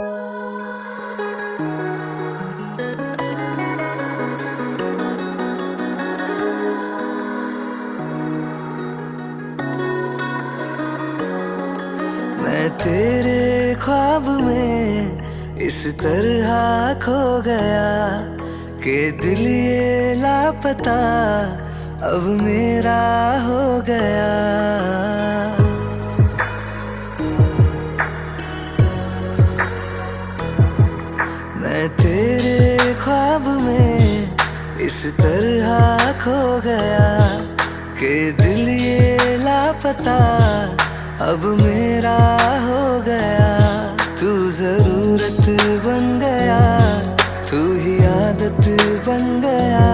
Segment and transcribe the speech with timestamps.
[0.00, 0.06] मैं
[12.78, 17.90] तेरे ख्वाब में इस तरह खो गया
[18.80, 21.00] के दिल ये लापता
[22.12, 23.02] अब मेरा
[23.44, 24.79] हो गया।
[31.80, 37.06] मैं तेरे ख्वाब में इस तरह खो गया
[38.00, 40.16] कि दिल ये लापता
[41.28, 42.18] अब मेरा
[42.64, 43.48] हो गया।
[44.20, 45.48] तू ज़रूरत
[45.86, 46.60] बन गया,
[47.50, 48.60] तू ही आदत
[49.08, 49.88] बन गया।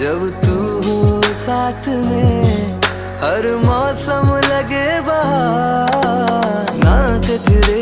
[0.00, 2.80] जब तू हो साथ में,
[3.24, 6.96] हर मौसम लगे बहार, ना
[7.28, 7.73] कचरे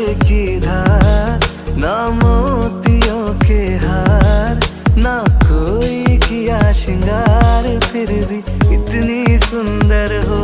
[5.29, 8.37] कोई किया श्रृंगार, फिर भी
[8.75, 10.43] इतनी सुंदर हो।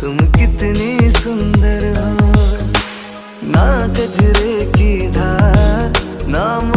[0.00, 2.16] तुम कितनी सुंदर हो।
[3.42, 5.92] ना गजरे की धार
[6.28, 6.75] ना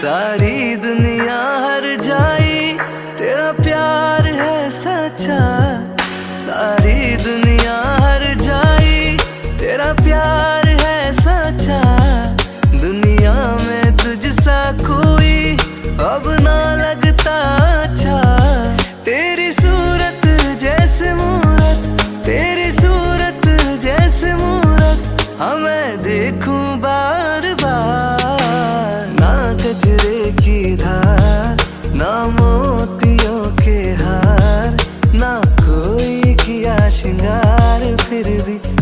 [0.00, 2.78] सारी दुनिया हर जाई,
[3.18, 5.40] तेरा प्यार है सच्चा।
[6.36, 9.16] सारी दुनिया हर जाई,
[9.60, 11.82] तेरा प्यार है सच्चा।
[12.76, 15.36] दुनिया में तुझसा कोई
[16.06, 17.36] अब ना लगता
[17.82, 18.18] अच्छा।
[19.04, 20.26] तेरी सूरत
[20.64, 23.46] जैसे मूरत, तेरी सूरत
[23.84, 26.59] जैसे मूरत हमें देखूँ
[36.90, 38.79] श्रृंगार फिर भी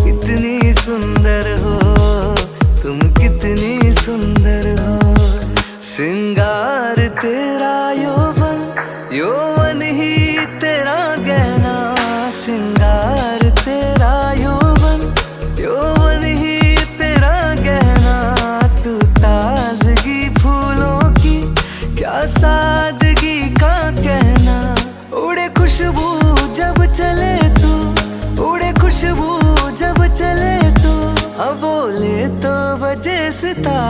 [32.17, 33.81] तो वजह सिता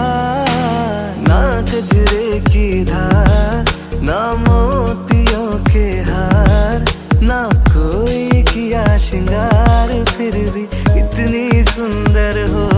[1.18, 3.64] ना गजरे की धार,
[4.02, 6.84] ना मोतियों के हार,
[7.22, 10.62] ना कोई किया श्रृंगार, फिर भी
[11.00, 12.68] इतनी सुंदर हो।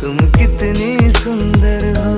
[0.00, 2.16] तुम कितनी सुंदर हो।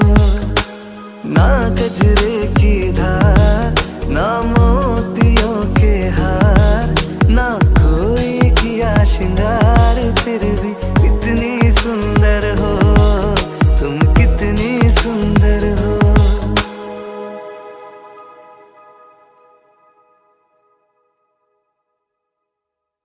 [1.28, 3.74] ना गजरे की धार,
[4.08, 6.94] ना मोतियों के हार,
[7.30, 10.87] ना कोई किया श्रृंगार, फिर भी